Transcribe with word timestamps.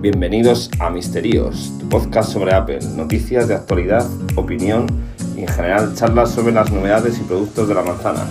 Bienvenidos 0.00 0.70
a 0.78 0.88
Misterios, 0.88 1.74
tu 1.78 1.86
podcast 1.90 2.32
sobre 2.32 2.54
Apple, 2.54 2.78
noticias 2.96 3.48
de 3.48 3.54
actualidad, 3.54 4.08
opinión 4.34 4.86
y 5.36 5.40
en 5.40 5.48
general 5.48 5.94
charlas 5.94 6.30
sobre 6.30 6.54
las 6.54 6.72
novedades 6.72 7.18
y 7.18 7.22
productos 7.24 7.68
de 7.68 7.74
la 7.74 7.82
manzana. 7.82 8.26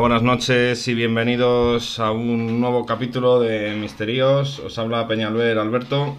Buenas 0.00 0.22
noches 0.22 0.88
y 0.88 0.94
bienvenidos 0.94 2.00
a 2.00 2.10
un 2.10 2.58
nuevo 2.58 2.86
capítulo 2.86 3.38
de 3.38 3.74
Misterios. 3.74 4.58
Os 4.60 4.78
habla 4.78 5.06
Peñalver 5.06 5.58
Alberto. 5.58 6.16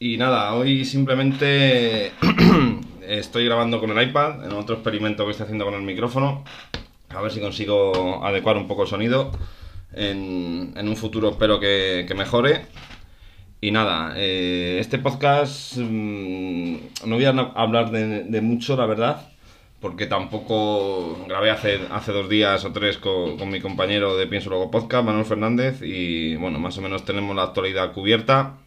Y 0.00 0.16
nada, 0.16 0.52
hoy 0.54 0.84
simplemente 0.84 2.10
estoy 3.06 3.44
grabando 3.44 3.78
con 3.78 3.96
el 3.96 4.08
iPad 4.08 4.44
en 4.44 4.52
otro 4.52 4.74
experimento 4.74 5.24
que 5.24 5.30
estoy 5.30 5.44
haciendo 5.44 5.64
con 5.64 5.74
el 5.74 5.82
micrófono. 5.82 6.42
A 7.10 7.22
ver 7.22 7.30
si 7.30 7.38
consigo 7.38 8.24
adecuar 8.24 8.56
un 8.56 8.66
poco 8.66 8.82
el 8.82 8.88
sonido. 8.88 9.30
En, 9.92 10.74
en 10.76 10.88
un 10.88 10.96
futuro 10.96 11.30
espero 11.30 11.60
que, 11.60 12.12
mejore. 12.16 12.62
Y 13.60 13.70
nada, 13.70 14.14
eh, 14.16 14.78
este 14.80 14.98
podcast 14.98 15.76
mm, 15.76 16.74
no 17.06 17.14
voy 17.14 17.24
a 17.26 17.30
hablar 17.30 17.92
de 17.92 18.40
mucho, 18.40 18.76
la 18.76 18.86
verdad, 18.86 19.37
porque 19.80 20.06
tampoco 20.06 21.24
grabé 21.28 21.50
hace, 21.50 21.80
hace 21.90 22.12
dos 22.12 22.28
días 22.28 22.64
o 22.64 22.72
tres 22.72 22.98
con, 22.98 23.38
con 23.38 23.48
mi 23.48 23.60
compañero 23.60 24.16
de 24.16 24.26
Pienso 24.26 24.50
Luego 24.50 24.70
Podcast, 24.70 25.04
Manuel 25.04 25.24
Fernández, 25.26 25.80
y 25.82 26.34
bueno, 26.36 26.58
más 26.58 26.76
o 26.78 26.82
menos 26.82 27.04
tenemos 27.04 27.34
la 27.36 27.44
actualidad 27.44 27.92
cubierta. 27.92 28.58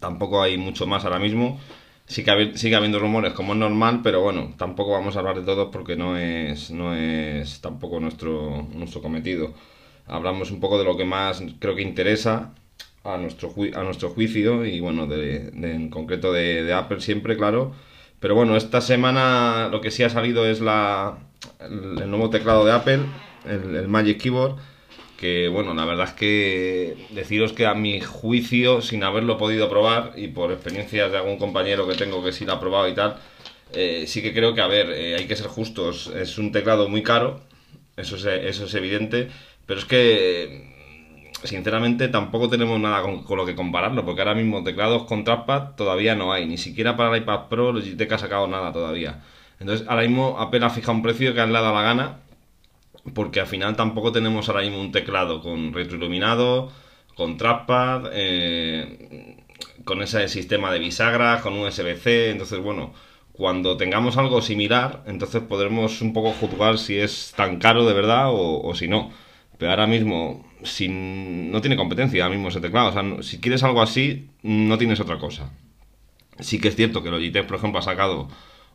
Tampoco 0.00 0.42
hay 0.42 0.56
mucho 0.56 0.86
más 0.86 1.04
ahora 1.04 1.18
mismo. 1.18 1.60
Sí 2.06 2.24
que 2.24 2.30
habi- 2.32 2.54
sigue 2.56 2.74
habiendo 2.76 2.98
rumores 2.98 3.34
como 3.34 3.52
es 3.52 3.58
normal, 3.58 4.00
pero 4.02 4.20
bueno, 4.22 4.54
tampoco 4.56 4.92
vamos 4.92 5.14
a 5.16 5.20
hablar 5.20 5.36
de 5.36 5.42
todos 5.44 5.68
porque 5.70 5.94
no 5.96 6.16
es, 6.16 6.70
no 6.70 6.94
es 6.94 7.60
tampoco 7.60 8.00
nuestro, 8.00 8.66
nuestro 8.72 9.02
cometido. 9.02 9.54
Hablamos 10.06 10.50
un 10.50 10.58
poco 10.60 10.78
de 10.78 10.84
lo 10.84 10.96
que 10.96 11.04
más 11.04 11.42
creo 11.60 11.76
que 11.76 11.82
interesa 11.82 12.54
a 13.04 13.16
nuestro, 13.18 13.50
ju- 13.50 13.76
a 13.76 13.84
nuestro 13.84 14.08
juicio 14.10 14.64
y 14.64 14.80
bueno, 14.80 15.06
de, 15.06 15.50
de- 15.52 15.74
en 15.74 15.90
concreto 15.90 16.32
de, 16.32 16.64
de 16.64 16.72
Apple 16.72 17.00
siempre, 17.00 17.36
claro. 17.36 17.72
Pero 18.20 18.34
bueno, 18.34 18.56
esta 18.56 18.80
semana 18.80 19.68
lo 19.72 19.80
que 19.80 19.90
sí 19.90 20.02
ha 20.02 20.10
salido 20.10 20.46
es 20.46 20.60
la, 20.60 21.18
el, 21.58 22.08
nuevo 22.10 22.30
teclado 22.30 22.64
de 22.64 22.72
Apple, 22.72 23.00
el, 23.46 23.74
el 23.74 23.88
Magic 23.88 24.20
Keyboard, 24.20 24.56
que 25.16 25.48
bueno, 25.48 25.74
la 25.74 25.86
verdad 25.86 26.08
es 26.08 26.14
que 26.14 27.06
deciros 27.10 27.52
que 27.52 27.66
a 27.66 27.74
mi 27.74 28.00
juicio, 28.00 28.82
sin 28.82 29.04
haberlo 29.04 29.38
podido 29.38 29.68
probar 29.68 30.12
y 30.16 30.28
por 30.28 30.52
experiencias 30.52 31.10
de 31.10 31.18
algún 31.18 31.38
compañero 31.38 31.88
que 31.88 31.94
tengo 31.94 32.22
que 32.22 32.32
sí 32.32 32.44
lo 32.44 32.52
ha 32.52 32.60
probado 32.60 32.88
y 32.88 32.94
tal, 32.94 33.16
eh, 33.72 34.04
sí 34.06 34.22
que 34.22 34.34
creo 34.34 34.54
que, 34.54 34.60
a 34.60 34.66
ver, 34.66 34.90
eh, 34.90 35.16
hay 35.16 35.26
que 35.26 35.36
ser 35.36 35.46
justos, 35.46 36.08
es 36.14 36.38
un 36.38 36.52
teclado 36.52 36.88
muy 36.88 37.02
caro, 37.02 37.40
eso 37.96 38.16
es, 38.16 38.24
eso 38.24 38.66
es 38.66 38.74
evidente, 38.74 39.28
pero 39.66 39.80
es 39.80 39.86
que 39.86 40.79
sinceramente 41.44 42.08
tampoco 42.08 42.48
tenemos 42.48 42.78
nada 42.80 43.02
con, 43.02 43.24
lo 43.36 43.46
que 43.46 43.54
compararlo, 43.54 44.04
porque 44.04 44.20
ahora 44.20 44.34
mismo 44.34 44.62
teclados 44.62 45.04
con 45.04 45.24
trackpad 45.24 45.74
todavía 45.76 46.14
no 46.14 46.32
hay, 46.32 46.46
ni 46.46 46.58
siquiera 46.58 46.96
para 46.96 47.16
el 47.16 47.22
iPad 47.22 47.48
Pro 47.48 47.72
Logitech 47.72 48.12
ha 48.12 48.18
sacado 48.18 48.46
nada 48.46 48.72
todavía. 48.72 49.22
Entonces 49.58 49.86
ahora 49.88 50.02
mismo 50.02 50.36
Apple 50.38 50.64
ha 50.64 50.70
fijado 50.70 50.92
un 50.92 51.02
precio 51.02 51.34
que 51.34 51.40
han 51.40 51.52
dado 51.52 51.74
la 51.74 51.82
gana, 51.82 52.18
porque 53.14 53.40
al 53.40 53.46
final 53.46 53.76
tampoco 53.76 54.12
tenemos 54.12 54.48
ahora 54.48 54.62
mismo 54.62 54.80
un 54.80 54.92
teclado 54.92 55.40
con 55.40 55.72
retroiluminado, 55.72 56.70
con 57.14 57.36
trackpad, 57.36 58.10
eh, 58.12 59.36
con 59.84 60.02
ese 60.02 60.28
sistema 60.28 60.70
de 60.72 60.78
bisagras, 60.78 61.42
con 61.42 61.58
USB-C, 61.58 62.30
entonces 62.30 62.58
bueno, 62.60 62.92
cuando 63.32 63.76
tengamos 63.76 64.18
algo 64.18 64.42
similar, 64.42 65.02
entonces 65.06 65.42
podremos 65.42 66.02
un 66.02 66.12
poco 66.12 66.32
juzgar 66.32 66.78
si 66.78 66.98
es 66.98 67.32
tan 67.36 67.58
caro 67.58 67.86
de 67.86 67.94
verdad 67.94 68.26
o 68.30 68.74
si 68.74 68.88
no. 68.88 69.10
Pero 69.60 69.72
ahora 69.72 69.86
mismo, 69.86 70.42
sin, 70.62 71.52
no 71.52 71.60
tiene 71.60 71.76
competencia 71.76 72.24
ahora 72.24 72.34
mismo 72.34 72.48
ese 72.48 72.62
teclado. 72.62 72.88
O 72.88 72.92
sea, 72.92 73.22
si 73.22 73.40
quieres 73.40 73.62
algo 73.62 73.82
así, 73.82 74.30
no 74.42 74.78
tienes 74.78 75.00
otra 75.00 75.18
cosa. 75.18 75.52
Sí 76.38 76.58
que 76.58 76.68
es 76.68 76.76
cierto 76.76 77.02
que 77.02 77.10
Logitech, 77.10 77.46
por 77.46 77.58
ejemplo, 77.58 77.78
ha 77.78 77.82
sacado 77.82 78.28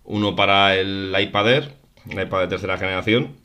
uno 0.03 0.35
para 0.35 0.75
el 0.75 1.11
iPad 1.19 1.51
Air, 1.51 1.73
el 2.07 2.21
iPad 2.21 2.41
de 2.41 2.47
tercera 2.49 2.77
generación, 2.77 3.35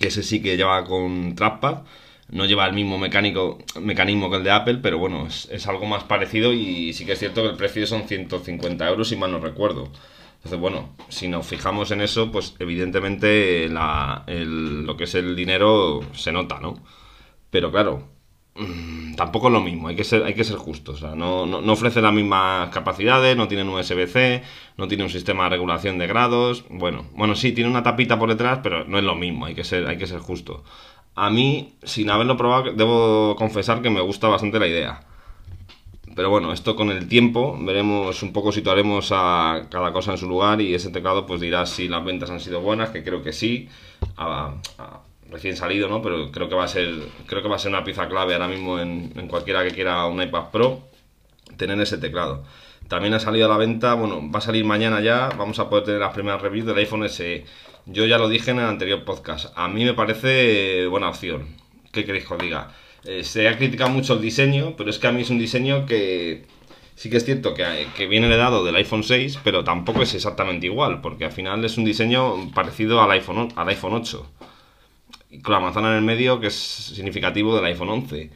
que 0.00 0.08
ese 0.08 0.24
sí 0.24 0.42
que 0.42 0.56
lleva 0.56 0.84
con 0.84 1.36
trackpad. 1.36 1.84
No 2.28 2.44
lleva 2.44 2.66
el 2.66 2.72
mismo 2.72 2.98
mecánico, 2.98 3.58
mecanismo 3.80 4.28
que 4.28 4.38
el 4.38 4.44
de 4.44 4.50
Apple, 4.50 4.78
pero 4.82 4.98
bueno, 4.98 5.28
es, 5.28 5.48
es 5.52 5.68
algo 5.68 5.86
más 5.86 6.02
parecido 6.02 6.52
y 6.52 6.92
sí 6.92 7.06
que 7.06 7.12
es 7.12 7.20
cierto 7.20 7.42
que 7.42 7.50
el 7.50 7.56
precio 7.56 7.86
son 7.86 8.08
150 8.08 8.88
euros, 8.88 9.08
si 9.08 9.14
mal 9.14 9.30
no 9.30 9.38
recuerdo. 9.38 9.92
Entonces, 10.44 10.60
bueno, 10.60 10.90
si 11.08 11.28
nos 11.28 11.46
fijamos 11.46 11.90
en 11.90 12.02
eso, 12.02 12.30
pues 12.30 12.54
evidentemente 12.58 13.68
la- 13.68 14.24
lo 14.26 14.96
que 14.96 15.04
es 15.04 15.14
el 15.14 15.34
dinero 15.36 16.00
se 16.12 16.32
nota, 16.32 16.60
¿no? 16.60 16.74
Pero 17.50 17.70
claro, 17.72 18.08
mm, 18.56 19.14
tampoco 19.16 19.48
es 19.48 19.52
lo 19.54 19.60
mismo, 19.60 19.88
hay 19.88 19.96
que 19.96 20.04
ser, 20.04 20.24
hay 20.24 20.34
que 20.34 20.44
ser 20.44 20.56
justos. 20.56 20.96
O 21.02 21.06
sea, 21.06 21.14
no, 21.16 21.46
no, 21.46 21.60
no 21.62 21.72
ofrece 21.72 22.00
las 22.02 22.12
mismas 22.12 22.70
capacidades, 22.70 23.36
no 23.36 23.48
tiene 23.48 23.64
un 23.64 23.70
USB-C, 23.70 24.42
no 24.76 24.88
tiene 24.88 25.04
un 25.04 25.10
sistema 25.10 25.44
de 25.44 25.50
regulación 25.50 25.98
de 25.98 26.06
grados. 26.06 26.64
Bueno, 26.70 27.06
bueno, 27.14 27.34
sí, 27.36 27.52
tiene 27.52 27.70
una 27.70 27.82
tapita 27.82 28.18
por 28.18 28.28
detrás, 28.30 28.60
pero 28.62 28.84
no 28.84 28.98
es 28.98 29.04
lo 29.04 29.14
mismo, 29.14 29.46
hay 29.46 29.54
que 29.54 29.64
ser, 29.64 29.86
hay 29.86 29.98
que 29.98 30.06
ser 30.06 30.20
justo. 30.20 30.64
A 31.14 31.30
mí, 31.30 31.74
sin 31.84 32.10
haberlo 32.10 32.36
probado, 32.36 32.72
debo 32.72 33.36
confesar 33.36 33.82
que 33.82 33.90
me 33.90 34.00
gusta 34.00 34.28
bastante 34.28 34.58
la 34.58 34.66
idea. 34.68 35.00
Pero 36.14 36.30
bueno, 36.30 36.52
esto 36.52 36.76
con 36.76 36.90
el 36.90 37.08
tiempo 37.08 37.56
veremos 37.60 38.22
un 38.22 38.32
poco, 38.32 38.52
situaremos 38.52 39.08
a 39.12 39.66
cada 39.70 39.92
cosa 39.92 40.12
en 40.12 40.18
su 40.18 40.28
lugar 40.28 40.60
y 40.60 40.74
ese 40.74 40.90
teclado 40.90 41.26
pues 41.26 41.40
dirá 41.40 41.66
si 41.66 41.88
las 41.88 42.04
ventas 42.04 42.30
han 42.30 42.38
sido 42.40 42.60
buenas, 42.60 42.90
que 42.90 43.02
creo 43.02 43.22
que 43.22 43.32
sí, 43.32 43.68
a- 44.16 44.54
a- 44.78 45.00
recién 45.30 45.56
salido, 45.56 45.88
¿no? 45.88 46.00
Pero 46.02 46.30
creo 46.30 46.48
que 46.48 46.54
va 46.54 46.64
a 46.64 46.68
ser, 46.68 46.94
creo 47.26 47.42
que 47.42 47.48
va 47.48 47.56
a 47.56 47.58
ser 47.58 47.70
una 47.72 47.82
pieza 47.82 48.06
clave 48.08 48.34
ahora 48.34 48.46
mismo 48.46 48.78
en, 48.78 49.12
en 49.16 49.26
cualquiera 49.26 49.64
que 49.64 49.72
quiera 49.72 50.06
un 50.06 50.22
iPad 50.22 50.50
Pro, 50.52 50.82
tener 51.56 51.80
ese 51.80 51.98
teclado. 51.98 52.44
También 52.88 53.14
ha 53.14 53.18
salido 53.20 53.46
a 53.46 53.48
la 53.48 53.56
venta, 53.56 53.94
bueno, 53.94 54.20
va 54.30 54.38
a 54.38 54.42
salir 54.42 54.64
mañana 54.64 55.00
ya, 55.00 55.30
vamos 55.36 55.58
a 55.58 55.68
poder 55.68 55.84
tener 55.84 56.00
las 56.00 56.12
primeras 56.14 56.40
reviews 56.42 56.66
del 56.66 56.76
iPhone 56.76 57.08
SE. 57.08 57.44
Yo 57.86 58.06
ya 58.06 58.18
lo 58.18 58.28
dije 58.28 58.50
en 58.52 58.58
el 58.60 58.66
anterior 58.66 59.04
podcast, 59.04 59.52
a 59.56 59.66
mí 59.68 59.84
me 59.84 59.94
parece 59.94 60.86
buena 60.86 61.08
opción. 61.08 61.48
¿Qué 61.92 62.04
queréis 62.04 62.26
que 62.26 62.34
os 62.34 62.40
diga? 62.40 62.70
Eh, 63.04 63.24
se 63.24 63.48
ha 63.48 63.56
criticado 63.56 63.90
mucho 63.90 64.14
el 64.14 64.22
diseño, 64.22 64.74
pero 64.76 64.90
es 64.90 64.98
que 64.98 65.06
a 65.06 65.12
mí 65.12 65.22
es 65.22 65.30
un 65.30 65.38
diseño 65.38 65.86
que 65.86 66.44
sí 66.96 67.10
que 67.10 67.16
es 67.18 67.24
cierto 67.24 67.54
que, 67.54 68.06
viene 68.06 68.26
heredado 68.26 68.64
del 68.64 68.76
iPhone 68.76 69.02
6, 69.02 69.40
pero 69.44 69.64
tampoco 69.64 70.02
es 70.02 70.14
exactamente 70.14 70.66
igual, 70.66 71.00
porque 71.00 71.24
al 71.24 71.32
final 71.32 71.64
es 71.64 71.76
un 71.76 71.84
diseño 71.84 72.50
parecido 72.52 73.02
al 73.02 73.10
iPhone, 73.10 73.52
al 73.56 73.68
iPhone 73.68 73.94
8 73.94 74.26
y 75.34 75.40
con 75.40 75.52
la 75.52 75.60
manzana 75.60 75.90
en 75.90 75.96
el 75.96 76.02
medio, 76.02 76.38
que 76.40 76.46
es 76.46 76.54
significativo 76.54 77.56
del 77.56 77.64
iPhone 77.64 77.88
11. 77.90 78.30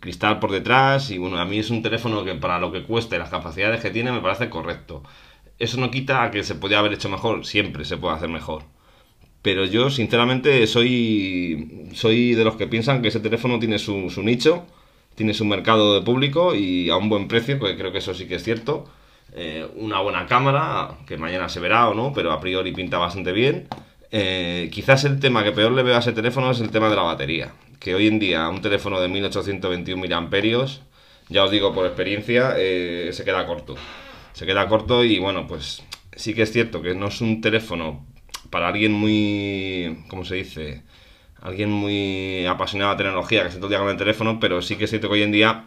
Cristal 0.00 0.38
por 0.38 0.52
detrás, 0.52 1.10
y 1.10 1.18
bueno, 1.18 1.38
a 1.38 1.44
mí 1.44 1.58
es 1.58 1.70
un 1.70 1.82
teléfono 1.82 2.24
que 2.24 2.34
para 2.34 2.60
lo 2.60 2.70
que 2.70 2.84
cuesta 2.84 3.16
y 3.16 3.18
las 3.18 3.30
capacidades 3.30 3.80
que 3.80 3.90
tiene 3.90 4.12
me 4.12 4.20
parece 4.20 4.48
correcto. 4.48 5.02
Eso 5.58 5.78
no 5.78 5.90
quita 5.90 6.22
a 6.22 6.30
que 6.30 6.44
se 6.44 6.54
podía 6.54 6.78
haber 6.78 6.92
hecho 6.92 7.08
mejor, 7.08 7.44
siempre 7.46 7.84
se 7.84 7.96
puede 7.96 8.14
hacer 8.14 8.28
mejor. 8.28 8.62
Pero 9.46 9.64
yo, 9.64 9.90
sinceramente, 9.90 10.66
soy, 10.66 11.88
soy 11.94 12.34
de 12.34 12.42
los 12.42 12.56
que 12.56 12.66
piensan 12.66 13.00
que 13.00 13.06
ese 13.06 13.20
teléfono 13.20 13.60
tiene 13.60 13.78
su, 13.78 14.10
nicho, 14.24 14.66
tiene 15.14 15.34
su 15.34 15.44
mercado 15.44 15.94
de 15.94 16.04
público 16.04 16.56
y 16.56 16.90
a 16.90 16.96
un 16.96 17.08
buen 17.08 17.28
precio, 17.28 17.56
porque 17.56 17.76
creo 17.76 17.92
que 17.92 17.98
eso 17.98 18.12
sí 18.12 18.26
que 18.26 18.34
es 18.34 18.42
cierto. 18.42 18.86
Eh, 19.36 19.64
una 19.76 20.00
buena 20.00 20.26
cámara, 20.26 20.98
que 21.06 21.16
mañana 21.16 21.48
se 21.48 21.60
verá 21.60 21.88
o 21.88 21.94
no, 21.94 22.12
pero 22.12 22.32
a 22.32 22.40
priori 22.40 22.72
pinta 22.72 22.98
bastante 22.98 23.30
bien. 23.30 23.68
Eh, 24.10 24.68
quizás 24.72 25.04
el 25.04 25.20
tema 25.20 25.44
que 25.44 25.52
peor 25.52 25.70
le 25.70 25.84
veo 25.84 25.94
a 25.94 26.00
ese 26.00 26.12
teléfono 26.12 26.50
es 26.50 26.58
el 26.58 26.70
tema 26.70 26.90
de 26.90 26.96
la 26.96 27.02
batería. 27.02 27.52
Que 27.78 27.94
hoy 27.94 28.08
en 28.08 28.18
día 28.18 28.48
un 28.48 28.60
teléfono 28.60 29.00
de 29.00 29.06
1821 29.06 30.08
mAh, 30.22 30.66
ya 31.28 31.44
os 31.44 31.52
digo 31.52 31.72
por 31.72 31.86
experiencia, 31.86 32.54
eh, 32.56 33.10
se 33.12 33.22
queda 33.22 33.46
corto. 33.46 33.76
Se 34.32 34.44
queda 34.44 34.66
corto 34.66 35.04
y 35.04 35.20
bueno, 35.20 35.46
pues 35.46 35.84
sí 36.16 36.34
que 36.34 36.42
es 36.42 36.50
cierto 36.50 36.82
que 36.82 36.96
no 36.96 37.06
es 37.06 37.20
un 37.20 37.40
teléfono 37.40 38.04
para 38.50 38.68
alguien 38.68 38.92
muy, 38.92 40.04
¿cómo 40.08 40.24
se 40.24 40.36
dice? 40.36 40.82
alguien 41.40 41.70
muy 41.70 42.44
apasionado 42.46 42.92
de 42.92 42.96
tecnología, 42.96 43.44
que 43.44 43.50
se 43.50 43.58
todo 43.58 43.72
el 43.72 43.78
con 43.78 43.88
el 43.88 43.96
teléfono, 43.96 44.40
pero 44.40 44.62
sí 44.62 44.76
que 44.76 44.84
es 44.84 44.90
cierto 44.90 45.08
que 45.08 45.14
hoy 45.14 45.22
en 45.22 45.32
día 45.32 45.66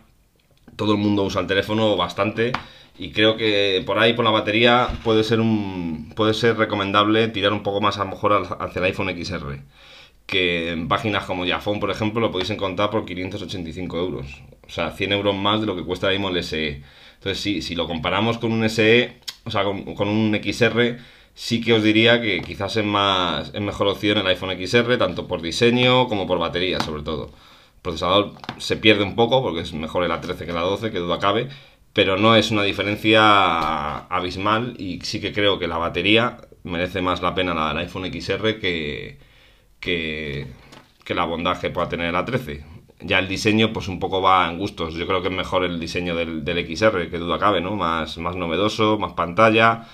todo 0.75 0.93
el 0.93 0.97
mundo 0.97 1.23
usa 1.23 1.41
el 1.41 1.47
teléfono 1.47 1.95
bastante 1.95 2.51
y 2.97 3.11
creo 3.11 3.37
que 3.37 3.81
por 3.85 3.97
ahí, 3.99 4.13
por 4.13 4.25
la 4.25 4.31
batería, 4.31 4.89
puede 5.03 5.23
ser, 5.23 5.39
un, 5.39 6.11
puede 6.15 6.33
ser 6.33 6.57
recomendable 6.57 7.29
tirar 7.29 7.53
un 7.53 7.63
poco 7.63 7.79
más 7.79 7.97
a 7.97 8.03
lo 8.03 8.11
mejor 8.11 8.33
hacia 8.59 8.79
el 8.79 8.85
iPhone 8.85 9.15
XR 9.23 9.59
que 10.29 10.69
en 10.71 10.87
páginas 10.87 11.25
como 11.25 11.45
Yafone, 11.45 11.79
por 11.79 11.89
ejemplo, 11.89 12.21
lo 12.21 12.31
podéis 12.31 12.51
encontrar 12.51 12.91
por 12.91 13.03
585 13.05 13.97
euros. 13.97 14.41
O 14.67 14.69
sea, 14.69 14.91
100 14.91 15.13
euros 15.13 15.35
más 15.35 15.59
de 15.59 15.65
lo 15.65 15.75
que 15.75 15.83
cuesta 15.83 16.07
ahora 16.07 16.19
mismo 16.19 16.29
el 16.29 16.43
SE. 16.43 16.83
Entonces, 17.15 17.41
sí, 17.41 17.61
si 17.61 17.75
lo 17.75 17.87
comparamos 17.87 18.37
con 18.37 18.51
un 18.51 18.69
SE, 18.69 19.17
o 19.45 19.51
sea, 19.51 19.63
con, 19.63 20.07
un 20.07 20.39
XR, 20.41 20.99
sí 21.39 21.61
que 21.61 21.73
os 21.73 21.83
diría 21.83 22.21
que 22.21 22.41
quizás 22.41 22.75
es, 22.75 22.85
más, 22.85 23.51
es 23.53 23.61
mejor 23.61 23.87
opción 23.87 24.17
el 24.17 24.27
iPhone 24.27 24.57
XR, 24.59 24.97
tanto 24.97 25.27
por 25.27 25.41
diseño 25.41 26.07
como 26.09 26.27
por 26.27 26.39
batería, 26.39 26.79
sobre 26.81 27.03
todo. 27.03 27.27
El 27.77 27.81
procesador 27.81 28.33
se 28.57 28.75
pierde 28.77 29.03
un 29.03 29.15
poco 29.15 29.41
porque 29.41 29.61
es 29.61 29.73
mejor 29.73 30.03
el 30.03 30.11
A13 30.11 30.45
que 30.45 30.53
la 30.53 30.61
12, 30.61 30.91
que 30.91 30.99
duda 30.99 31.19
cabe, 31.19 31.47
pero 31.93 32.17
no 32.17 32.35
es 32.35 32.51
una 32.51 32.63
diferencia 32.63 33.99
abismal 34.07 34.75
y 34.77 34.99
sí 35.01 35.21
que 35.21 35.31
creo 35.33 35.59
que 35.59 35.67
la 35.67 35.77
batería 35.77 36.37
merece 36.63 37.01
más 37.01 37.21
la 37.21 37.33
pena 37.35 37.53
la 37.53 37.69
del 37.69 37.77
iPhone 37.79 38.11
XR 38.11 38.59
que 38.59 39.17
que, 39.79 40.47
la 41.07 41.25
bondad 41.25 41.59
que 41.59 41.69
pueda 41.69 41.89
tener 41.89 42.07
el 42.07 42.15
A13. 42.15 42.63
Ya 43.01 43.19
el 43.19 43.27
diseño, 43.27 43.71
pues 43.73 43.87
un 43.87 43.99
poco 43.99 44.21
va 44.21 44.49
en 44.49 44.57
gustos. 44.57 44.93
Yo 44.95 45.07
creo 45.07 45.21
que 45.21 45.29
es 45.29 45.33
mejor 45.33 45.63
el 45.63 45.79
diseño 45.79 46.15
del, 46.15 46.43
XR, 46.45 47.09
que 47.09 47.17
duda 47.17 47.39
cabe, 47.39 47.61
¿no? 47.61 47.75
Más, 47.75 48.17
más 48.17 48.35
novedoso, 48.35 48.97
más 48.99 49.13
pantalla. 49.13 49.87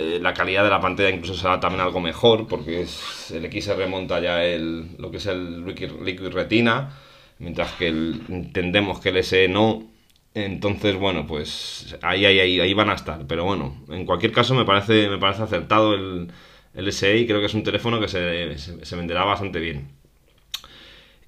Eh, 0.00 0.20
la 0.22 0.32
calidad 0.32 0.62
de 0.62 0.70
la 0.70 0.80
pantalla 0.80 1.10
incluso 1.10 1.34
será 1.34 1.58
también 1.58 1.80
algo 1.80 1.98
mejor, 2.00 2.46
porque 2.46 2.82
es, 2.82 3.32
el 3.32 3.50
XR 3.50 3.88
monta 3.88 4.20
ya 4.20 4.44
el, 4.44 4.96
lo 4.96 5.10
que 5.10 5.16
es 5.16 5.26
el 5.26 5.66
Liquid, 5.66 6.28
Retina, 6.28 6.96
mientras 7.40 7.72
que 7.72 7.88
entendemos 7.88 9.00
que 9.00 9.08
el 9.08 9.24
SE 9.24 9.48
no. 9.48 9.82
Entonces, 10.34 10.94
bueno, 10.96 11.26
pues 11.26 11.96
ahí, 12.02 12.24
ahí, 12.26 12.38
ahí, 12.38 12.60
ahí 12.60 12.74
van 12.74 12.90
a 12.90 12.94
estar. 12.94 13.26
Pero 13.26 13.44
bueno, 13.44 13.84
en 13.88 14.06
cualquier 14.06 14.30
caso 14.30 14.54
me 14.54 14.64
parece, 14.64 15.08
me 15.08 15.18
parece 15.18 15.42
acertado 15.42 15.94
el, 15.94 16.28
el 16.74 16.92
SE 16.92 17.26
creo 17.26 17.40
que 17.40 17.46
es 17.46 17.54
un 17.54 17.64
teléfono 17.64 18.00
que 18.00 18.06
se, 18.06 18.96
venderá 18.96 19.24
bastante 19.24 19.58
bien. 19.58 19.97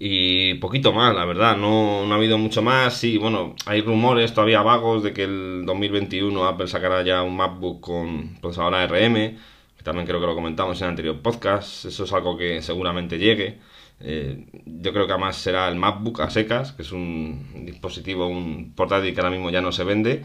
Y 0.03 0.55
poquito 0.55 0.95
más, 0.95 1.15
la 1.15 1.27
verdad, 1.27 1.59
no, 1.59 2.11
ha 2.11 2.15
habido 2.17 2.39
mucho 2.39 2.63
más. 2.63 2.97
Sí, 2.97 3.19
bueno, 3.19 3.55
hay 3.67 3.83
rumores 3.83 4.33
todavía 4.33 4.63
vagos 4.63 5.03
de 5.03 5.13
que 5.13 5.25
el 5.25 5.65
2021 5.67 6.47
Apple 6.47 6.69
sacará 6.69 7.03
ya 7.03 7.23
un 7.23 7.37
MacBook 7.37 7.83
con 7.83 8.39
procesador 8.41 8.75
ARM, 8.75 9.15
que 9.15 9.85
también 9.85 10.07
creo 10.07 10.19
que 10.19 10.27
lo 10.27 10.35
comentamos 10.35 10.81
en 10.81 10.89
anterior 10.89 11.21
podcast. 11.21 11.85
Eso 11.85 12.05
es 12.05 12.13
algo 12.15 12.37
que 12.39 12.63
seguramente 12.63 13.19
llegue. 13.19 13.59
Eh, 14.01 14.47
yo 14.65 14.93
creo 14.95 15.07
que 15.07 15.13
además 15.13 15.37
será 15.37 15.69
el 15.69 15.77
MacBook 15.77 16.23
a 16.23 16.31
secas, 16.31 16.73
que 16.73 16.81
es 16.83 16.93
un 16.93 17.67
dispositivo, 17.67 18.27
un 18.27 18.73
portátil 18.75 19.13
que 19.13 19.21
ahora 19.21 19.31
mismo 19.31 19.51
ya 19.51 19.61
no 19.61 19.71
se 19.71 19.85
vende 19.85 20.25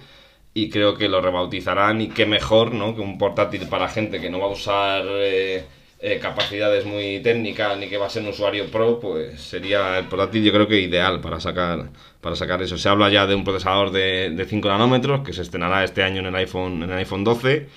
y 0.54 0.70
creo 0.70 0.96
que 0.96 1.10
lo 1.10 1.20
rebautizarán 1.22 2.00
y 2.02 2.08
qué 2.08 2.26
mejor, 2.26 2.74
¿no? 2.74 2.96
Que 2.96 3.02
un 3.02 3.18
portátil 3.18 3.68
para 3.68 3.90
gente 3.90 4.22
que 4.22 4.30
no 4.30 4.40
va 4.40 4.46
a 4.46 4.50
usar 4.50 5.04
eh, 5.06 5.66
eh, 6.08 6.20
capacidades 6.20 6.86
muy 6.86 7.20
técnicas 7.22 7.78
ni 7.80 7.88
que 7.88 7.98
va 7.98 8.06
a 8.06 8.10
ser 8.10 8.22
un 8.22 8.30
usuario 8.30 8.70
pro, 8.70 9.00
pues 9.00 9.42
sería 9.42 9.98
el 9.98 10.06
portátil 10.06 10.44
yo 10.44 10.52
creo 10.54 10.68
que 10.68 10.80
ideal 10.80 11.20
para 11.20 11.40
sacar, 11.40 11.90
para 12.22 12.36
sacar 12.36 12.62
eso. 12.62 12.78
Se 12.78 12.88
habla 12.90 13.10
ya 13.10 13.26
de 13.26 13.34
un 13.34 13.44
procesador 13.44 13.92
de, 13.92 14.30
de 14.30 14.46
5 14.46 14.68
nanómetros 14.68 15.22
que 15.26 15.34
se 15.34 15.42
estrenará 15.42 15.84
este 15.84 16.04
año 16.04 16.20
en 16.20 16.28
el 16.28 16.36
iPhone, 16.36 16.84
en 16.84 16.92
el 16.92 16.98
iPhone 17.00 17.24
12 17.24 17.68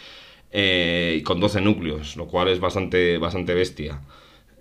eh, 0.50 1.22
con 1.25 1.40
12 1.40 1.62
núcleos, 1.62 2.16
lo 2.16 2.26
cual 2.26 2.48
es 2.48 2.60
bastante, 2.60 3.16
bastante 3.19 3.54
bestia. 3.54 4.00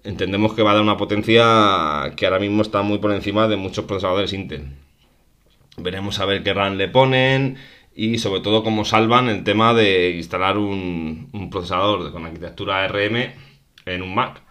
Entendemos 0.04 0.54
que 0.54 0.64
va 0.64 0.72
a 0.72 0.74
dar 0.76 0.84
una 0.84 0.98
potencia 0.98 2.14
que 2.16 2.26
ahora 2.26 2.40
mismo 2.40 2.62
está 2.62 2.82
muy 2.84 3.00
por 3.00 3.12
encima 3.12 3.50
de 3.50 3.58
muchos 3.58 3.86
procesadores 3.86 4.32
Intel. 4.32 4.76
Veremos 5.78 6.20
a 6.22 6.26
ver 6.26 6.44
qué 6.44 6.54
RAM 6.54 6.76
le 6.78 6.88
ponen 6.88 7.58
y 7.96 8.18
sobre 8.20 8.42
todo 8.42 8.64
cómo 8.64 8.86
salvan 8.86 9.28
el 9.28 9.44
tema 9.44 9.74
de 9.74 10.12
instalar 10.12 10.58
un, 10.58 11.50
procesador 11.52 12.12
con 12.12 12.26
arquitectura 12.26 12.84
ARM 12.84 13.34
en 13.96 14.02
un 14.02 14.14
Mac. 14.16 14.42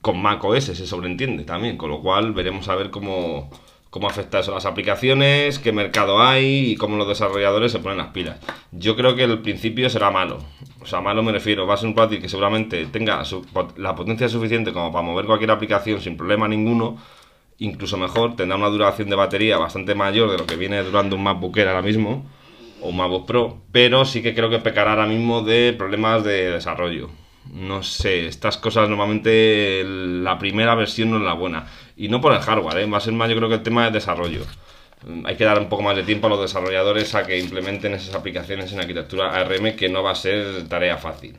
Con 0.00 0.20
Mac 0.20 0.42
OS 0.44 0.64
se 0.64 0.86
sobreentiende 0.86 1.44
también, 1.44 1.76
con 1.76 1.90
lo 1.90 2.00
cual 2.00 2.32
veremos 2.32 2.68
a 2.68 2.74
ver 2.74 2.90
cómo, 2.90 3.50
cómo 3.90 4.08
afecta 4.08 4.40
eso 4.40 4.50
a 4.50 4.56
las 4.56 4.66
aplicaciones, 4.66 5.58
qué 5.58 5.72
mercado 5.72 6.20
hay 6.20 6.72
y 6.72 6.76
cómo 6.76 6.96
los 6.96 7.06
desarrolladores 7.06 7.72
se 7.72 7.78
ponen 7.78 7.98
las 7.98 8.08
pilas. 8.08 8.40
Yo 8.72 8.96
creo 8.96 9.14
que 9.14 9.22
el 9.22 9.38
principio 9.38 9.88
será 9.88 10.10
malo. 10.10 10.38
O 10.80 10.86
sea, 10.86 11.00
malo 11.00 11.22
me 11.22 11.32
refiero, 11.32 11.66
va 11.66 11.74
a 11.74 11.76
ser 11.76 11.88
un 11.88 11.94
portátil 11.94 12.20
que 12.20 12.28
seguramente 12.28 12.86
tenga 12.86 13.22
la 13.76 13.94
potencia 13.94 14.28
suficiente 14.28 14.72
como 14.72 14.92
para 14.92 15.04
mover 15.04 15.26
cualquier 15.26 15.52
aplicación 15.52 16.00
sin 16.00 16.16
problema 16.16 16.48
ninguno. 16.48 16.98
Incluso 17.58 17.96
mejor, 17.96 18.34
tendrá 18.34 18.56
una 18.56 18.68
duración 18.68 19.08
de 19.08 19.16
batería 19.16 19.58
bastante 19.58 19.94
mayor 19.94 20.30
de 20.30 20.38
lo 20.38 20.46
que 20.46 20.56
viene 20.56 20.82
durando 20.82 21.14
un 21.14 21.22
MacBook 21.22 21.56
Air 21.56 21.68
ahora 21.68 21.82
mismo 21.82 22.24
o 22.82 22.92
MacBook 22.92 23.26
Pro, 23.26 23.58
pero 23.72 24.04
sí 24.04 24.22
que 24.22 24.34
creo 24.34 24.50
que 24.50 24.58
pecará 24.58 24.90
ahora 24.90 25.06
mismo 25.06 25.42
de 25.42 25.72
problemas 25.72 26.24
de 26.24 26.50
desarrollo. 26.50 27.10
No 27.52 27.82
sé, 27.82 28.26
estas 28.26 28.56
cosas 28.56 28.88
normalmente 28.88 29.82
la 29.84 30.38
primera 30.38 30.74
versión 30.74 31.10
no 31.10 31.18
es 31.18 31.22
la 31.22 31.34
buena. 31.34 31.66
Y 31.96 32.08
no 32.08 32.20
por 32.20 32.32
el 32.32 32.40
hardware, 32.40 32.78
¿eh? 32.78 32.86
va 32.86 32.98
a 32.98 33.00
ser 33.00 33.12
más 33.12 33.28
yo 33.30 33.36
creo 33.36 33.48
que 33.48 33.56
el 33.56 33.62
tema 33.62 33.84
de 33.84 33.92
desarrollo. 33.92 34.44
Mm, 35.06 35.26
hay 35.26 35.36
que 35.36 35.44
dar 35.44 35.58
un 35.58 35.68
poco 35.68 35.82
más 35.82 35.96
de 35.96 36.02
tiempo 36.02 36.26
a 36.26 36.30
los 36.30 36.40
desarrolladores 36.40 37.14
a 37.14 37.24
que 37.26 37.38
implementen 37.38 37.94
esas 37.94 38.14
aplicaciones 38.14 38.72
en 38.72 38.80
arquitectura 38.80 39.34
ARM 39.34 39.76
que 39.76 39.88
no 39.88 40.02
va 40.02 40.12
a 40.12 40.14
ser 40.14 40.68
tarea 40.68 40.96
fácil. 40.96 41.36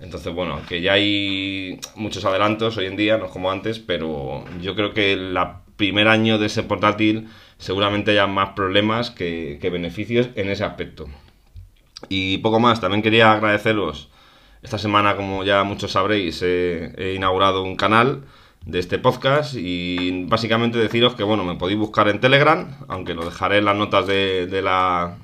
Entonces, 0.00 0.32
bueno, 0.34 0.62
que 0.68 0.80
ya 0.80 0.94
hay 0.94 1.78
muchos 1.94 2.24
adelantos 2.24 2.76
hoy 2.78 2.86
en 2.86 2.96
día, 2.96 3.18
no 3.18 3.28
como 3.28 3.50
antes, 3.50 3.78
pero 3.78 4.44
yo 4.62 4.74
creo 4.74 4.94
que 4.94 5.12
el 5.12 5.36
primer 5.76 6.08
año 6.08 6.38
de 6.38 6.46
ese 6.46 6.62
portátil 6.62 7.28
seguramente 7.58 8.12
haya 8.12 8.26
más 8.26 8.50
problemas 8.50 9.10
que, 9.10 9.58
beneficios 9.70 10.30
en 10.34 10.48
ese 10.50 10.64
aspecto. 10.64 11.06
Y 12.08 12.38
poco 12.38 12.60
más, 12.60 12.80
también 12.80 13.02
quería 13.02 13.32
agradeceros. 13.32 14.09
Esta 14.62 14.76
semana, 14.76 15.16
como 15.16 15.42
ya 15.42 15.64
muchos 15.64 15.92
sabréis, 15.92 16.42
he, 16.42 17.14
inaugurado 17.16 17.62
un 17.62 17.76
canal 17.76 18.24
de 18.66 18.78
este 18.78 18.98
podcast 18.98 19.54
y 19.56 20.24
básicamente 20.24 20.78
deciros 20.78 21.14
que, 21.14 21.22
bueno, 21.22 21.44
me 21.44 21.54
podéis 21.54 21.78
buscar 21.78 22.08
en 22.08 22.20
Telegram, 22.20 22.76
aunque 22.88 23.14
lo 23.14 23.24
dejaré 23.24 23.58
en 23.58 23.64
las 23.64 23.76
notas 23.76 24.06
de, 24.06 24.60
la, 24.62 25.16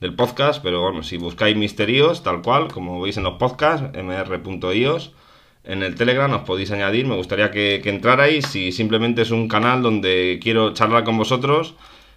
del 0.00 0.14
podcast, 0.14 0.62
pero 0.62 0.82
bueno, 0.82 1.02
si 1.02 1.16
buscáis 1.16 1.56
misterios, 1.56 2.22
tal 2.22 2.42
cual, 2.42 2.68
como 2.68 3.00
veis 3.00 3.16
en 3.16 3.24
los 3.24 3.38
podcasts, 3.38 3.90
mr.ios, 3.92 5.14
en 5.64 5.82
el 5.82 5.96
Telegram 5.96 6.32
os 6.32 6.42
podéis 6.42 6.70
añadir, 6.70 7.06
me 7.06 7.16
gustaría 7.16 7.50
que, 7.50 7.82
entrarais 7.84 8.46
si 8.46 8.70
simplemente 8.70 9.22
es 9.22 9.32
un 9.32 9.48
canal 9.48 9.82
donde 9.82 10.38
quiero 10.40 10.74
charlar 10.74 11.02
con 11.02 11.18
vosotros, 11.18 11.74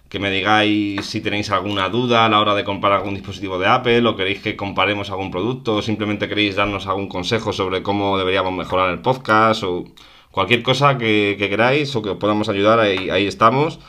que 0.08 0.18
me 0.18 0.30
digáis 0.30 1.06
si 1.06 1.20
tenéis 1.20 1.50
alguna 1.50 1.88
duda 1.88 2.24
a 2.24 2.28
la 2.28 2.40
hora 2.40 2.54
de 2.54 2.64
comprar 2.64 2.92
algún 2.92 3.14
dispositivo 3.14 3.58
de 3.58 3.66
Apple 3.66 4.06
o 4.06 4.16
queréis 4.16 4.40
que 4.40 4.56
comparemos 4.56 5.10
algún 5.10 5.30
producto 5.30 5.76
o 5.76 5.82
simplemente 5.82 6.28
queréis 6.28 6.56
darnos 6.56 6.86
algún 6.86 7.08
consejo 7.08 7.52
sobre 7.52 7.82
cómo 7.82 8.18
deberíamos 8.18 8.52
mejorar 8.52 8.90
el 8.90 9.00
podcast 9.00 9.64
o 9.64 9.84
cualquier 10.30 10.62
cosa 10.62 10.98
que, 10.98 11.36
queráis 11.38 11.94
o 11.96 12.02
que 12.02 12.10
os 12.10 12.18
podamos 12.18 12.48
ayudar, 12.48 12.78
ahí, 12.80 13.10
ahí 13.10 13.26
estamos 13.26 13.80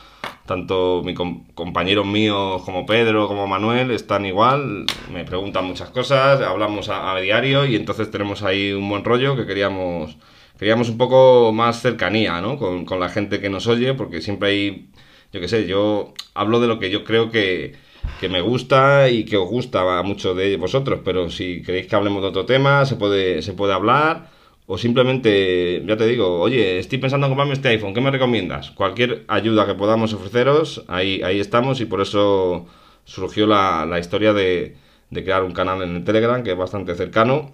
tanto 0.46 1.02
mi 1.04 1.12
compañeros 1.12 2.06
míos 2.06 2.62
como 2.62 2.86
Pedro 2.86 3.28
como 3.28 3.46
Manuel 3.46 3.90
están 3.90 4.24
igual, 4.24 4.86
me 5.12 5.24
preguntan 5.24 5.66
muchas 5.66 5.90
cosas, 5.90 6.40
hablamos 6.40 6.88
a, 6.88 7.18
diario 7.18 7.66
y 7.66 7.76
entonces 7.76 8.10
tenemos 8.10 8.42
ahí 8.42 8.72
un 8.72 8.88
buen 8.88 9.04
rollo 9.04 9.36
que 9.36 9.44
queríamos, 9.44 10.16
queríamos 10.58 10.88
un 10.88 10.98
poco 10.98 11.52
más 11.52 11.82
cercanía 11.82 12.40
¿no? 12.40 12.58
con, 12.58 12.84
con 12.84 13.00
la 13.00 13.08
gente 13.08 13.40
que 13.40 13.50
nos 13.50 13.66
oye, 13.66 13.94
porque 13.94 14.20
siempre 14.20 14.48
hay, 14.50 14.88
yo 15.32 15.40
qué 15.40 15.48
sé, 15.48 15.66
yo 15.66 16.12
hablo 16.34 16.60
de 16.60 16.68
lo 16.68 16.78
que 16.78 16.90
yo 16.90 17.04
creo 17.04 17.30
que, 17.30 17.74
que 18.20 18.28
me 18.28 18.40
gusta 18.40 19.08
y 19.10 19.24
que 19.24 19.36
os 19.36 19.48
gusta 19.48 19.98
a 19.98 20.02
muchos 20.02 20.36
de 20.36 20.56
vosotros, 20.56 21.00
pero 21.04 21.30
si 21.30 21.62
queréis 21.62 21.86
que 21.86 21.96
hablemos 21.96 22.22
de 22.22 22.28
otro 22.28 22.46
tema, 22.46 22.84
se 22.86 22.96
puede, 22.96 23.42
se 23.42 23.52
puede 23.52 23.72
hablar 23.72 24.30
o 24.66 24.78
simplemente, 24.78 25.82
ya 25.86 25.96
te 25.96 26.06
digo, 26.06 26.40
oye, 26.40 26.78
estoy 26.78 26.98
pensando 26.98 27.26
en 27.26 27.30
comprarme 27.30 27.54
este 27.54 27.68
iPhone, 27.68 27.94
¿qué 27.94 28.00
me 28.00 28.10
recomiendas? 28.10 28.72
Cualquier 28.72 29.24
ayuda 29.28 29.64
que 29.64 29.74
podamos 29.74 30.12
ofreceros, 30.12 30.84
ahí, 30.88 31.22
ahí 31.22 31.38
estamos 31.38 31.80
y 31.80 31.86
por 31.86 32.00
eso 32.00 32.66
surgió 33.04 33.46
la, 33.46 33.96
historia 34.00 34.32
de, 34.32 34.76
crear 35.12 35.44
un 35.44 35.52
canal 35.52 35.82
en 35.82 35.96
el 35.96 36.04
Telegram 36.04 36.42
que 36.42 36.50
es 36.52 36.58
bastante 36.58 36.94
cercano. 36.96 37.52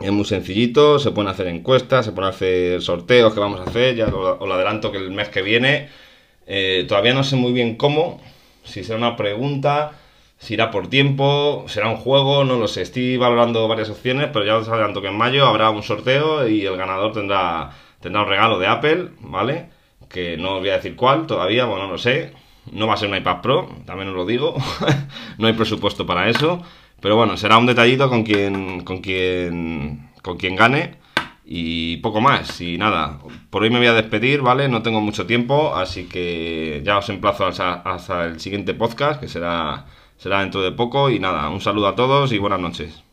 Es 0.00 0.10
muy 0.10 0.24
sencillito, 0.24 0.98
se 0.98 1.12
pueden 1.12 1.30
hacer 1.30 1.46
encuestas, 1.46 2.04
se 2.04 2.12
pueden 2.12 2.30
hacer 2.30 2.82
sorteos 2.82 3.32
que 3.32 3.38
vamos 3.38 3.60
a 3.60 3.64
hacer, 3.64 3.94
ya 3.94 4.06
os 4.06 4.46
lo 4.46 4.54
adelanto 4.54 4.90
que 4.90 4.98
el 4.98 5.12
mes 5.12 5.28
que 5.28 5.40
viene, 5.40 5.88
eh, 6.46 6.84
todavía 6.88 7.14
no 7.14 7.24
sé 7.24 7.36
muy 7.36 7.52
bien 7.52 7.76
cómo, 7.76 8.20
si 8.64 8.84
será 8.84 8.98
una 8.98 9.16
pregunta, 9.16 9.92
si 10.38 10.54
irá 10.54 10.70
por 10.70 10.88
tiempo, 10.88 11.64
será 11.68 11.88
un 11.88 11.96
juego, 11.96 12.44
no 12.44 12.56
lo 12.58 12.68
sé. 12.68 12.82
Estoy 12.82 13.16
valorando 13.16 13.66
varias 13.68 13.90
opciones, 13.90 14.28
pero 14.32 14.44
ya 14.44 14.56
os 14.56 14.68
adelanto 14.68 15.00
que 15.00 15.08
en 15.08 15.16
mayo 15.16 15.46
habrá 15.46 15.70
un 15.70 15.82
sorteo 15.82 16.46
y 16.48 16.66
el 16.66 16.76
ganador 16.76 17.12
tendrá, 17.12 17.70
tendrá 18.00 18.22
un 18.22 18.28
regalo 18.28 18.58
de 18.58 18.66
Apple, 18.66 19.08
¿vale? 19.20 19.70
Que 20.08 20.36
no 20.36 20.56
os 20.56 20.60
voy 20.60 20.70
a 20.70 20.76
decir 20.76 20.96
cuál 20.96 21.26
todavía, 21.26 21.64
bueno, 21.64 21.86
no 21.86 21.92
lo 21.92 21.98
sé. 21.98 22.32
No 22.72 22.86
va 22.86 22.94
a 22.94 22.96
ser 22.96 23.10
un 23.10 23.16
iPad 23.16 23.40
Pro, 23.42 23.68
también 23.86 24.08
os 24.10 24.14
lo 24.14 24.26
digo. 24.26 24.54
no 25.38 25.46
hay 25.46 25.52
presupuesto 25.54 26.06
para 26.06 26.28
eso. 26.28 26.62
Pero 27.00 27.16
bueno, 27.16 27.36
será 27.36 27.58
un 27.58 27.66
detallito 27.66 28.08
con 28.08 28.22
quien, 28.22 28.84
con 28.84 29.00
quien, 29.00 30.10
con 30.22 30.36
quien 30.36 30.56
gane. 30.56 30.96
Y 31.46 31.98
poco 31.98 32.20
más, 32.22 32.60
y 32.62 32.78
nada, 32.78 33.20
por 33.50 33.62
hoy 33.62 33.70
me 33.70 33.78
voy 33.78 33.86
a 33.88 33.92
despedir, 33.92 34.40
¿vale? 34.40 34.68
No 34.68 34.82
tengo 34.82 35.00
mucho 35.02 35.26
tiempo, 35.26 35.74
así 35.76 36.08
que 36.08 36.80
ya 36.84 36.98
os 36.98 37.08
emplazo 37.10 37.46
hasta, 37.46 37.74
hasta 37.74 38.24
el 38.26 38.40
siguiente 38.40 38.72
podcast, 38.72 39.20
que 39.20 39.28
será, 39.28 39.86
será 40.16 40.40
dentro 40.40 40.62
de 40.62 40.72
poco. 40.72 41.10
Y 41.10 41.18
nada, 41.18 41.50
un 41.50 41.60
saludo 41.60 41.88
a 41.88 41.96
todos 41.96 42.32
y 42.32 42.38
buenas 42.38 42.60
noches. 42.60 43.03